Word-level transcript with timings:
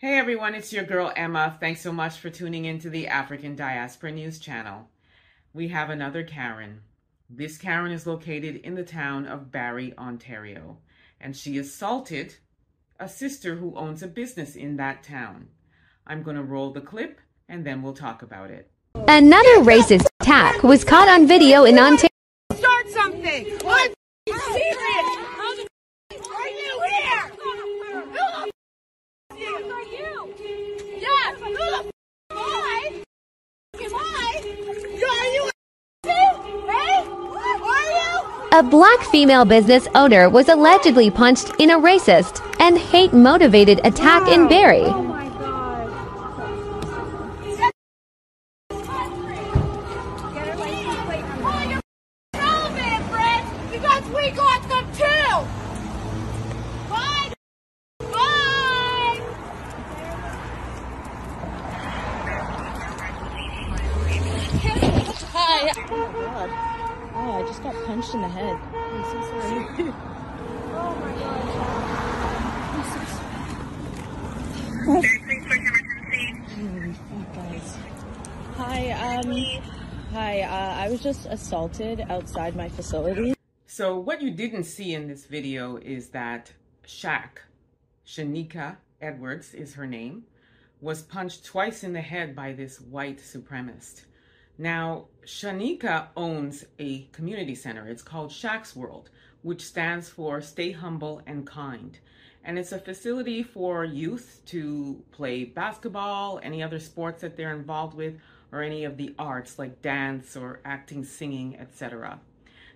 Hey 0.00 0.16
everyone, 0.16 0.54
it's 0.54 0.72
your 0.72 0.84
girl 0.84 1.12
Emma. 1.14 1.58
Thanks 1.60 1.82
so 1.82 1.92
much 1.92 2.18
for 2.18 2.30
tuning 2.30 2.64
into 2.64 2.88
the 2.88 3.06
African 3.06 3.54
Diaspora 3.54 4.12
News 4.12 4.38
Channel. 4.38 4.88
We 5.52 5.68
have 5.68 5.90
another 5.90 6.22
Karen. 6.22 6.80
This 7.28 7.58
Karen 7.58 7.92
is 7.92 8.06
located 8.06 8.56
in 8.56 8.74
the 8.76 8.82
town 8.82 9.26
of 9.26 9.52
Barrie, 9.52 9.92
Ontario, 9.98 10.78
and 11.20 11.36
she 11.36 11.58
assaulted 11.58 12.36
a 12.98 13.08
sister 13.10 13.56
who 13.56 13.76
owns 13.76 14.02
a 14.02 14.08
business 14.08 14.56
in 14.56 14.76
that 14.78 15.02
town. 15.02 15.48
I'm 16.06 16.22
going 16.22 16.36
to 16.36 16.42
roll 16.42 16.72
the 16.72 16.80
clip 16.80 17.20
and 17.46 17.66
then 17.66 17.82
we'll 17.82 17.92
talk 17.92 18.22
about 18.22 18.50
it. 18.50 18.70
Another 19.06 19.58
racist 19.58 20.06
attack 20.22 20.62
was 20.62 20.82
caught 20.82 21.08
on 21.08 21.26
video 21.26 21.64
in 21.64 21.78
Ontario. 21.78 22.08
Start 22.54 22.88
something! 22.88 23.46
I'm 23.66 23.92
serious! 24.32 25.66
Are 26.10 26.48
you 26.48 26.80
here? 26.88 27.30
Who 27.36 27.54
the 27.54 28.46
f- 28.46 28.50
are 29.70 29.84
you? 29.84 30.34
Yes! 30.98 31.38
Who 31.40 31.54
the 31.54 31.76
f- 31.78 31.90
am 32.30 32.36
I? 32.36 33.02
Am 33.80 33.94
I? 33.94 34.42
Are 35.08 35.28
you 35.34 35.42
a 35.44 35.50
Hey? 36.06 36.26
Are 37.62 37.88
you? 37.90 38.40
A 38.60 38.62
black 38.62 39.00
female 39.04 39.46
business 39.46 39.88
owner 39.94 40.28
was 40.28 40.50
allegedly 40.50 41.10
punched 41.10 41.52
in 41.58 41.70
a 41.70 41.78
racist 41.78 42.44
and 42.60 42.76
hate 42.76 43.14
motivated 43.14 43.80
attack 43.86 44.28
in 44.28 44.48
Barrie. 44.48 44.82
Oh, 44.82 45.14
you're 51.70 51.80
relevant, 52.34 53.02
friends, 53.08 53.48
because 53.72 54.04
we 54.14 54.30
got 54.32 54.68
them 54.68 54.84
too! 54.92 55.46
Bye! 56.90 57.32
Bye! 57.98 59.20
Hi. 65.32 65.72
Oh 65.90 66.79
God. 67.20 67.28
Oh, 67.28 67.44
I 67.44 67.46
just 67.46 67.62
got 67.62 67.74
punched 67.86 68.14
in 68.14 68.22
the 68.22 68.28
head. 68.28 68.56
I'm 68.74 69.04
so 69.04 69.20
sorry. 69.30 69.92
Holy 76.56 76.92
fuck, 76.92 77.34
guys. 77.34 77.76
Hi. 78.56 78.90
Um. 78.90 79.32
Hi. 80.12 80.42
Uh, 80.42 80.74
I 80.76 80.88
was 80.88 81.00
just 81.02 81.26
assaulted 81.26 82.00
outside 82.08 82.56
my 82.56 82.68
facility. 82.68 83.34
So, 83.66 83.98
what 83.98 84.20
you 84.22 84.30
didn't 84.30 84.64
see 84.64 84.94
in 84.94 85.06
this 85.06 85.26
video 85.26 85.76
is 85.76 86.08
that 86.10 86.52
Shaq, 86.86 87.38
Shanika 88.06 88.76
Edwards 89.00 89.54
is 89.54 89.74
her 89.74 89.86
name, 89.86 90.24
was 90.80 91.02
punched 91.02 91.44
twice 91.44 91.84
in 91.84 91.92
the 91.92 92.00
head 92.00 92.34
by 92.34 92.52
this 92.52 92.80
white 92.80 93.18
supremacist. 93.18 94.04
Now, 94.60 95.06
Shanika 95.24 96.08
owns 96.18 96.66
a 96.78 97.04
community 97.12 97.54
center. 97.54 97.88
It's 97.88 98.02
called 98.02 98.30
Shaq's 98.30 98.76
World, 98.76 99.08
which 99.40 99.64
stands 99.64 100.10
for 100.10 100.42
Stay 100.42 100.72
Humble 100.72 101.22
and 101.26 101.46
Kind. 101.46 101.98
And 102.44 102.58
it's 102.58 102.70
a 102.70 102.78
facility 102.78 103.42
for 103.42 103.86
youth 103.86 104.42
to 104.48 105.02
play 105.12 105.44
basketball, 105.44 106.40
any 106.42 106.62
other 106.62 106.78
sports 106.78 107.22
that 107.22 107.38
they're 107.38 107.54
involved 107.54 107.96
with, 107.96 108.18
or 108.52 108.60
any 108.60 108.84
of 108.84 108.98
the 108.98 109.14
arts 109.18 109.58
like 109.58 109.80
dance 109.80 110.36
or 110.36 110.60
acting, 110.62 111.04
singing, 111.04 111.58
etc. 111.58 112.20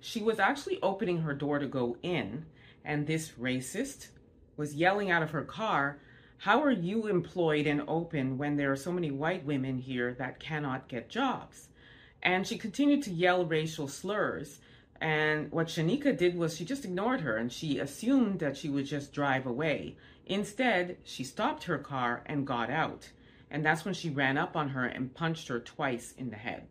She 0.00 0.20
was 0.20 0.38
actually 0.38 0.80
opening 0.82 1.22
her 1.22 1.32
door 1.32 1.58
to 1.58 1.66
go 1.66 1.96
in, 2.02 2.44
and 2.84 3.06
this 3.06 3.30
racist 3.40 4.08
was 4.54 4.74
yelling 4.74 5.10
out 5.10 5.22
of 5.22 5.30
her 5.30 5.44
car, 5.44 5.98
How 6.36 6.62
are 6.62 6.70
you 6.70 7.06
employed 7.06 7.66
and 7.66 7.82
open 7.88 8.36
when 8.36 8.56
there 8.56 8.70
are 8.70 8.76
so 8.76 8.92
many 8.92 9.10
white 9.10 9.46
women 9.46 9.78
here 9.78 10.12
that 10.18 10.40
cannot 10.40 10.86
get 10.86 11.08
jobs? 11.08 11.68
And 12.22 12.46
she 12.46 12.58
continued 12.58 13.02
to 13.04 13.10
yell 13.10 13.44
racial 13.44 13.88
slurs. 13.88 14.60
And 15.00 15.50
what 15.50 15.68
Shanika 15.68 16.16
did 16.16 16.36
was 16.36 16.56
she 16.56 16.64
just 16.64 16.84
ignored 16.84 17.22
her 17.22 17.36
and 17.36 17.50
she 17.50 17.78
assumed 17.78 18.40
that 18.40 18.56
she 18.56 18.68
would 18.68 18.86
just 18.86 19.12
drive 19.12 19.46
away. 19.46 19.96
Instead, 20.26 20.98
she 21.02 21.24
stopped 21.24 21.64
her 21.64 21.78
car 21.78 22.22
and 22.26 22.46
got 22.46 22.70
out. 22.70 23.10
And 23.50 23.64
that's 23.64 23.84
when 23.84 23.94
she 23.94 24.10
ran 24.10 24.38
up 24.38 24.56
on 24.56 24.68
her 24.68 24.84
and 24.84 25.14
punched 25.14 25.48
her 25.48 25.58
twice 25.58 26.14
in 26.16 26.30
the 26.30 26.36
head. 26.36 26.68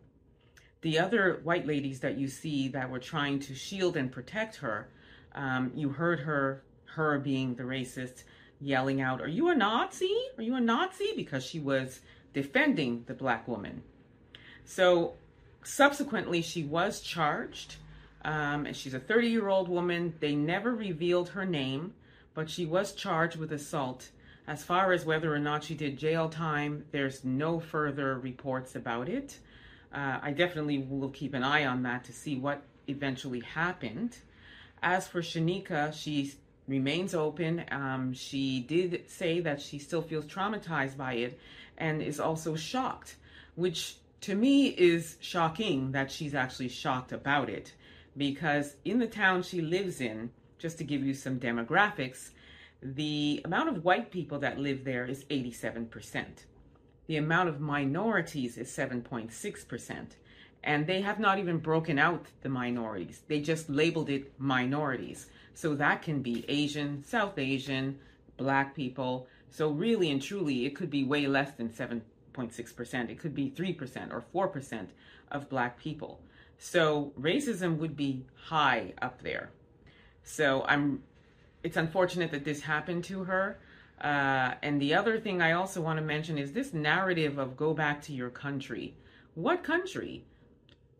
The 0.82 0.98
other 0.98 1.40
white 1.42 1.66
ladies 1.66 2.00
that 2.00 2.16
you 2.16 2.28
see 2.28 2.68
that 2.68 2.88
were 2.88 2.98
trying 2.98 3.38
to 3.40 3.54
shield 3.54 3.96
and 3.96 4.10
protect 4.10 4.56
her, 4.56 4.88
um, 5.34 5.72
you 5.74 5.90
heard 5.90 6.20
her, 6.20 6.62
her 6.86 7.18
being 7.18 7.54
the 7.54 7.64
racist, 7.64 8.24
yelling 8.60 9.00
out, 9.00 9.20
Are 9.20 9.28
you 9.28 9.50
a 9.50 9.54
Nazi? 9.54 10.16
Are 10.38 10.42
you 10.42 10.54
a 10.54 10.60
Nazi? 10.60 11.12
Because 11.14 11.44
she 11.44 11.60
was 11.60 12.00
defending 12.32 13.04
the 13.06 13.14
black 13.14 13.46
woman. 13.46 13.82
So 14.64 15.14
subsequently, 15.62 16.42
she 16.42 16.62
was 16.62 17.00
charged. 17.00 17.76
Um, 18.22 18.66
and 18.66 18.76
she's 18.76 18.94
a 18.94 19.00
30 19.00 19.28
year 19.28 19.48
old 19.48 19.68
woman. 19.68 20.14
They 20.20 20.34
never 20.34 20.74
revealed 20.74 21.30
her 21.30 21.46
name, 21.46 21.94
but 22.34 22.50
she 22.50 22.66
was 22.66 22.92
charged 22.92 23.36
with 23.36 23.52
assault. 23.52 24.10
As 24.46 24.64
far 24.64 24.92
as 24.92 25.04
whether 25.04 25.32
or 25.32 25.38
not 25.38 25.64
she 25.64 25.74
did 25.74 25.96
jail 25.96 26.28
time, 26.28 26.84
there's 26.90 27.24
no 27.24 27.60
further 27.60 28.18
reports 28.18 28.74
about 28.74 29.08
it. 29.08 29.38
Uh, 29.92 30.18
I 30.22 30.32
definitely 30.32 30.78
will 30.78 31.10
keep 31.10 31.34
an 31.34 31.42
eye 31.42 31.66
on 31.66 31.82
that 31.84 32.04
to 32.04 32.12
see 32.12 32.36
what 32.36 32.62
eventually 32.88 33.40
happened. 33.40 34.16
As 34.82 35.06
for 35.06 35.20
Shanika, 35.20 35.92
she 35.92 36.34
remains 36.66 37.14
open. 37.14 37.64
Um, 37.70 38.12
she 38.12 38.60
did 38.60 39.08
say 39.08 39.40
that 39.40 39.60
she 39.60 39.78
still 39.78 40.02
feels 40.02 40.24
traumatized 40.24 40.96
by 40.96 41.14
it 41.14 41.38
and 41.78 42.02
is 42.02 42.20
also 42.20 42.56
shocked, 42.56 43.16
which 43.56 43.96
to 44.22 44.34
me 44.34 44.68
is 44.68 45.16
shocking 45.20 45.92
that 45.92 46.10
she's 46.10 46.34
actually 46.34 46.68
shocked 46.68 47.12
about 47.12 47.48
it 47.48 47.74
because 48.16 48.76
in 48.84 48.98
the 48.98 49.06
town 49.06 49.42
she 49.42 49.60
lives 49.60 50.00
in, 50.00 50.30
just 50.58 50.78
to 50.78 50.84
give 50.84 51.02
you 51.02 51.14
some 51.14 51.40
demographics, 51.40 52.30
the 52.82 53.40
amount 53.44 53.68
of 53.68 53.84
white 53.84 54.10
people 54.10 54.38
that 54.38 54.58
live 54.58 54.84
there 54.84 55.06
is 55.06 55.24
87%. 55.24 56.24
The 57.06 57.16
amount 57.16 57.48
of 57.48 57.60
minorities 57.60 58.56
is 58.58 58.70
7.6%. 58.70 60.06
And 60.62 60.86
they 60.86 61.00
have 61.00 61.18
not 61.18 61.38
even 61.38 61.58
broken 61.58 61.98
out 61.98 62.26
the 62.42 62.50
minorities. 62.50 63.22
They 63.26 63.40
just 63.40 63.70
labeled 63.70 64.10
it 64.10 64.32
minorities. 64.38 65.26
So 65.54 65.74
that 65.76 66.02
can 66.02 66.20
be 66.20 66.44
Asian, 66.48 67.02
South 67.02 67.38
Asian, 67.38 67.98
black 68.36 68.74
people. 68.74 69.26
So 69.50 69.70
really 69.70 70.10
and 70.10 70.20
truly, 70.20 70.66
it 70.66 70.76
could 70.76 70.90
be 70.90 71.04
way 71.04 71.26
less 71.26 71.52
than 71.52 71.72
7.6%. 72.34 73.10
It 73.10 73.18
could 73.18 73.34
be 73.34 73.50
3% 73.50 74.12
or 74.12 74.24
4% 74.34 74.88
of 75.30 75.48
black 75.48 75.78
people. 75.78 76.20
So 76.58 77.12
racism 77.18 77.78
would 77.78 77.96
be 77.96 78.26
high 78.34 78.92
up 79.00 79.22
there. 79.22 79.50
So 80.22 80.64
I'm 80.66 81.02
it's 81.62 81.76
unfortunate 81.76 82.30
that 82.30 82.44
this 82.44 82.62
happened 82.62 83.04
to 83.04 83.24
her. 83.24 83.58
Uh, 84.00 84.54
and 84.62 84.80
the 84.80 84.94
other 84.94 85.20
thing 85.20 85.42
I 85.42 85.52
also 85.52 85.82
want 85.82 85.98
to 85.98 86.04
mention 86.04 86.38
is 86.38 86.52
this 86.52 86.72
narrative 86.72 87.38
of 87.38 87.56
go 87.56 87.74
back 87.74 88.00
to 88.02 88.14
your 88.14 88.30
country. 88.30 88.94
What 89.34 89.62
country? 89.62 90.24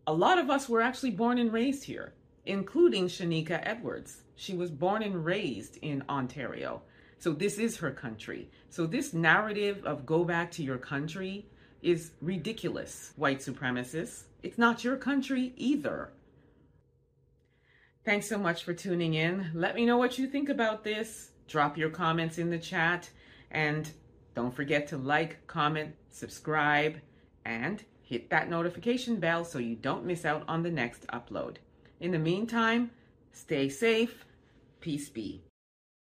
A 0.06 0.12
lot 0.12 0.38
of 0.38 0.50
us 0.50 0.68
were 0.68 0.82
actually 0.82 1.12
born 1.12 1.38
and 1.38 1.52
raised 1.52 1.84
here, 1.84 2.12
including 2.44 3.06
Shanika 3.06 3.60
Edwards. 3.62 4.22
She 4.36 4.54
was 4.54 4.70
born 4.70 5.02
and 5.02 5.24
raised 5.24 5.78
in 5.80 6.04
Ontario. 6.08 6.82
So 7.20 7.32
this 7.32 7.58
is 7.58 7.76
her 7.76 7.90
country. 7.90 8.50
So 8.70 8.86
this 8.86 9.12
narrative 9.12 9.84
of 9.84 10.06
go 10.06 10.24
back 10.24 10.50
to 10.52 10.62
your 10.62 10.78
country 10.78 11.46
is 11.82 12.12
ridiculous, 12.22 13.12
white 13.16 13.40
supremacists. 13.40 14.22
It's 14.42 14.56
not 14.56 14.84
your 14.84 14.96
country 14.96 15.52
either. 15.56 16.12
Thanks 18.06 18.26
so 18.26 18.38
much 18.38 18.64
for 18.64 18.72
tuning 18.72 19.12
in. 19.12 19.50
Let 19.52 19.74
me 19.74 19.84
know 19.84 19.98
what 19.98 20.18
you 20.18 20.26
think 20.26 20.48
about 20.48 20.82
this. 20.82 21.32
Drop 21.46 21.76
your 21.76 21.90
comments 21.90 22.38
in 22.38 22.48
the 22.48 22.58
chat. 22.58 23.10
And 23.50 23.90
don't 24.34 24.56
forget 24.56 24.88
to 24.88 24.96
like, 24.96 25.46
comment, 25.46 25.94
subscribe, 26.08 27.00
and 27.44 27.84
hit 28.02 28.30
that 28.30 28.48
notification 28.48 29.20
bell 29.20 29.44
so 29.44 29.58
you 29.58 29.76
don't 29.76 30.06
miss 30.06 30.24
out 30.24 30.44
on 30.48 30.62
the 30.62 30.70
next 30.70 31.06
upload. 31.08 31.56
In 32.00 32.12
the 32.12 32.18
meantime, 32.18 32.92
stay 33.32 33.68
safe. 33.68 34.24
Peace 34.80 35.10
be. 35.10 35.42